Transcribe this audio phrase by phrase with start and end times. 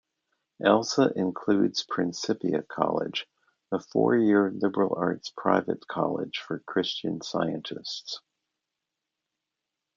[0.65, 3.27] Elsah includes Principia College,
[3.71, 8.19] a four-year liberal-arts private college for Christian Scientists.